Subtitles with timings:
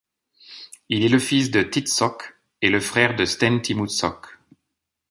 [0.89, 4.25] Il est le fils de Tiit Sokk et le frère de Sten-Timmu Sokk.